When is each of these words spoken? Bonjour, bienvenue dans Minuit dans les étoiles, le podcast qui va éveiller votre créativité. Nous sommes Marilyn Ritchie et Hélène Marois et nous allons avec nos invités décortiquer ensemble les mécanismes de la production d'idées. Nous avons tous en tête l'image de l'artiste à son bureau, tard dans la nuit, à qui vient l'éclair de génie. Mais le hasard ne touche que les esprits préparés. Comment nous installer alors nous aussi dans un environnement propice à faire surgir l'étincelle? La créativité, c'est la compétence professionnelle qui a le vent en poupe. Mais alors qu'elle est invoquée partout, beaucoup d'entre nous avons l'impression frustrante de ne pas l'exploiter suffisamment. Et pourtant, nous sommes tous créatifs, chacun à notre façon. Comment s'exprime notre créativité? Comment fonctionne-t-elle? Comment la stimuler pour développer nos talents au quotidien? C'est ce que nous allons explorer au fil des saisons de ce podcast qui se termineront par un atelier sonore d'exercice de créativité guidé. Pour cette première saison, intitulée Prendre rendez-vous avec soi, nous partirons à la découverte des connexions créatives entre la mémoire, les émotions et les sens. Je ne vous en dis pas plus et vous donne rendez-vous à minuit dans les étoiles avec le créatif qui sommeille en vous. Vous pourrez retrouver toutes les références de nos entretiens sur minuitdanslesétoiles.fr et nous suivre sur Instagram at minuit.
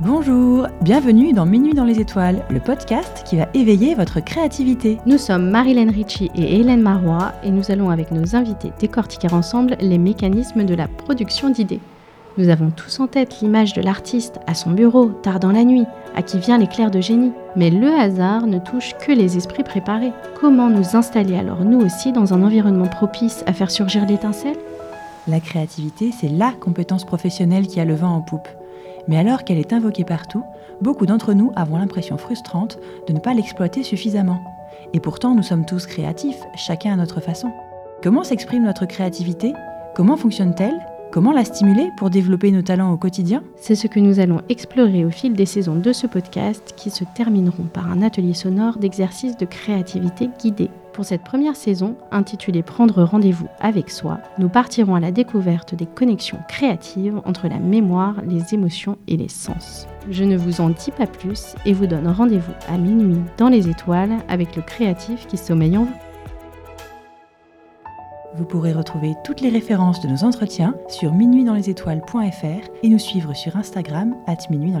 Bonjour, 0.00 0.66
bienvenue 0.82 1.32
dans 1.32 1.46
Minuit 1.46 1.72
dans 1.72 1.86
les 1.86 2.00
étoiles, 2.00 2.44
le 2.50 2.60
podcast 2.60 3.24
qui 3.24 3.38
va 3.38 3.48
éveiller 3.54 3.94
votre 3.94 4.20
créativité. 4.20 4.98
Nous 5.06 5.16
sommes 5.16 5.48
Marilyn 5.48 5.90
Ritchie 5.90 6.30
et 6.34 6.60
Hélène 6.60 6.82
Marois 6.82 7.32
et 7.42 7.50
nous 7.50 7.70
allons 7.70 7.88
avec 7.88 8.10
nos 8.10 8.36
invités 8.36 8.72
décortiquer 8.78 9.32
ensemble 9.32 9.74
les 9.80 9.96
mécanismes 9.96 10.64
de 10.64 10.74
la 10.74 10.86
production 10.86 11.48
d'idées. 11.48 11.80
Nous 12.36 12.50
avons 12.50 12.68
tous 12.68 13.00
en 13.00 13.06
tête 13.06 13.40
l'image 13.40 13.72
de 13.72 13.80
l'artiste 13.80 14.38
à 14.46 14.52
son 14.52 14.72
bureau, 14.72 15.06
tard 15.06 15.40
dans 15.40 15.52
la 15.52 15.64
nuit, 15.64 15.86
à 16.14 16.20
qui 16.20 16.38
vient 16.38 16.58
l'éclair 16.58 16.90
de 16.90 17.00
génie. 17.00 17.32
Mais 17.56 17.70
le 17.70 17.88
hasard 17.88 18.46
ne 18.46 18.58
touche 18.58 18.92
que 18.98 19.12
les 19.12 19.38
esprits 19.38 19.64
préparés. 19.64 20.12
Comment 20.38 20.68
nous 20.68 20.94
installer 20.94 21.38
alors 21.38 21.64
nous 21.64 21.80
aussi 21.80 22.12
dans 22.12 22.34
un 22.34 22.42
environnement 22.42 22.88
propice 22.88 23.42
à 23.46 23.54
faire 23.54 23.70
surgir 23.70 24.04
l'étincelle? 24.04 24.58
La 25.26 25.40
créativité, 25.40 26.12
c'est 26.12 26.28
la 26.28 26.52
compétence 26.52 27.06
professionnelle 27.06 27.66
qui 27.66 27.80
a 27.80 27.86
le 27.86 27.94
vent 27.94 28.14
en 28.14 28.20
poupe. 28.20 28.48
Mais 29.08 29.18
alors 29.18 29.44
qu'elle 29.44 29.58
est 29.58 29.72
invoquée 29.72 30.04
partout, 30.04 30.42
beaucoup 30.80 31.06
d'entre 31.06 31.32
nous 31.32 31.52
avons 31.56 31.76
l'impression 31.76 32.18
frustrante 32.18 32.78
de 33.06 33.12
ne 33.12 33.20
pas 33.20 33.34
l'exploiter 33.34 33.82
suffisamment. 33.82 34.40
Et 34.92 35.00
pourtant, 35.00 35.34
nous 35.34 35.42
sommes 35.42 35.66
tous 35.66 35.86
créatifs, 35.86 36.42
chacun 36.56 36.92
à 36.92 36.96
notre 36.96 37.20
façon. 37.20 37.52
Comment 38.02 38.24
s'exprime 38.24 38.64
notre 38.64 38.86
créativité? 38.86 39.52
Comment 39.94 40.16
fonctionne-t-elle? 40.16 40.78
Comment 41.16 41.32
la 41.32 41.46
stimuler 41.46 41.88
pour 41.96 42.10
développer 42.10 42.50
nos 42.50 42.60
talents 42.60 42.92
au 42.92 42.98
quotidien? 42.98 43.42
C'est 43.56 43.74
ce 43.74 43.86
que 43.86 44.00
nous 44.00 44.20
allons 44.20 44.42
explorer 44.50 45.06
au 45.06 45.08
fil 45.08 45.32
des 45.32 45.46
saisons 45.46 45.76
de 45.76 45.94
ce 45.94 46.06
podcast 46.06 46.74
qui 46.76 46.90
se 46.90 47.04
termineront 47.14 47.64
par 47.64 47.90
un 47.90 48.02
atelier 48.02 48.34
sonore 48.34 48.76
d'exercice 48.76 49.34
de 49.38 49.46
créativité 49.46 50.28
guidé. 50.38 50.68
Pour 50.92 51.06
cette 51.06 51.24
première 51.24 51.56
saison, 51.56 51.96
intitulée 52.10 52.62
Prendre 52.62 53.02
rendez-vous 53.02 53.48
avec 53.60 53.88
soi, 53.88 54.18
nous 54.36 54.50
partirons 54.50 54.94
à 54.94 55.00
la 55.00 55.10
découverte 55.10 55.74
des 55.74 55.86
connexions 55.86 56.40
créatives 56.50 57.22
entre 57.24 57.48
la 57.48 57.60
mémoire, 57.60 58.16
les 58.28 58.52
émotions 58.52 58.98
et 59.08 59.16
les 59.16 59.30
sens. 59.30 59.86
Je 60.10 60.24
ne 60.24 60.36
vous 60.36 60.60
en 60.60 60.68
dis 60.68 60.90
pas 60.90 61.06
plus 61.06 61.54
et 61.64 61.72
vous 61.72 61.86
donne 61.86 62.08
rendez-vous 62.08 62.52
à 62.68 62.76
minuit 62.76 63.22
dans 63.38 63.48
les 63.48 63.70
étoiles 63.70 64.18
avec 64.28 64.54
le 64.54 64.60
créatif 64.60 65.26
qui 65.26 65.38
sommeille 65.38 65.78
en 65.78 65.84
vous. 65.84 66.15
Vous 68.36 68.44
pourrez 68.44 68.72
retrouver 68.72 69.14
toutes 69.24 69.40
les 69.40 69.48
références 69.48 70.00
de 70.02 70.08
nos 70.08 70.24
entretiens 70.24 70.74
sur 70.88 71.14
minuitdanslesétoiles.fr 71.14 72.68
et 72.82 72.88
nous 72.88 72.98
suivre 72.98 73.34
sur 73.34 73.56
Instagram 73.56 74.14
at 74.26 74.36
minuit. 74.50 74.72